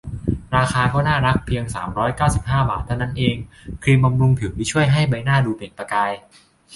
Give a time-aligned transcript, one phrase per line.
[0.55, 3.35] ราคาก็น่ารักเพียง สามร้อยเก้าสิบห้า บาท เท่านั้นเอง
[3.83, 6.11] ครีมบำรุงผิวที่ช่วยให้ใบหน้าดูเปล่งประกาย